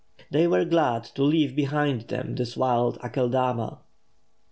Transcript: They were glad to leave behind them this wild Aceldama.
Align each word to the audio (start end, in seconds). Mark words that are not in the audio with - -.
They 0.31 0.47
were 0.47 0.65
glad 0.65 1.03
to 1.13 1.21
leave 1.21 1.55
behind 1.55 2.07
them 2.07 2.33
this 2.33 2.57
wild 2.57 2.97
Aceldama. 3.03 3.81